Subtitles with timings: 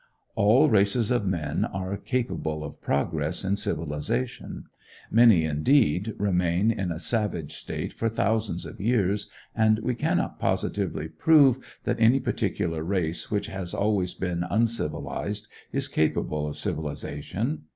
[0.33, 4.63] All races of men are capable of progress in civilization.
[5.11, 11.07] Many, indeed, remain in a savage state for thousands of years, and we cannot positively
[11.07, 17.65] prove that any particular race which has always been uncivilized is capable of civilization.